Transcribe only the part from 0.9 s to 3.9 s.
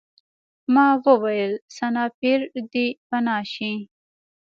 وویل سنایپر دی پناه شئ